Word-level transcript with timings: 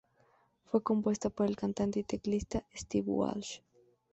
Fue 0.65 0.81
compuesta 0.81 1.29
por 1.29 1.45
el 1.45 1.55
cantante 1.55 1.99
y 1.99 2.03
teclista 2.03 2.65
Steve 2.75 3.07
Walsh. 3.11 3.59